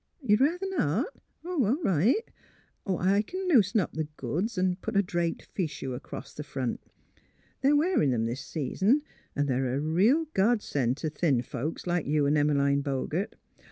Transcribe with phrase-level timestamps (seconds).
[0.27, 1.13] You'd ruther not?
[1.45, 2.27] Oh, all right,
[2.87, 6.81] I c'n loosen up th' goods an' put a draped fichu across th' front.
[7.61, 9.03] They're wearin' 'em this season,
[9.35, 13.35] 'n' they're a real god send t' thin folks, like you an' Em 'line Bogert.